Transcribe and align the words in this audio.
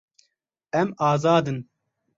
Em 0.79 0.89
azad 1.09 1.45
in. 1.51 1.59